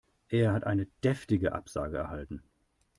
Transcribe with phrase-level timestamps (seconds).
[0.29, 2.41] Er hat eine deftige Absage erhalten.